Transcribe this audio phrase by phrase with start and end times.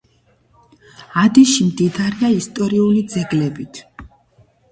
[1.23, 3.83] ადიში მდიდარია ისტორიული ძეგლებით.